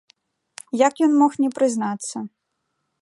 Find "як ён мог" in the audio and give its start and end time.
0.87-1.31